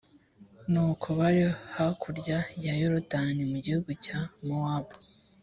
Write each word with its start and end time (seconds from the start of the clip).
nuko, 0.71 1.07
bari 1.19 1.41
hakurya 1.75 2.37
ya 2.65 2.73
yorudani 2.81 3.41
mu 3.51 3.57
gihugu 3.65 3.89
cya 4.03 4.17
mowabu 4.45 4.95